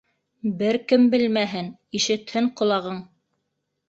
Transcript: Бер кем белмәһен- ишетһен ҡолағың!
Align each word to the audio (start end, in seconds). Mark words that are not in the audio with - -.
Бер 0.61 0.77
кем 0.91 1.03
белмәһен- 1.11 1.69
ишетһен 1.99 2.47
ҡолағың! 2.63 2.99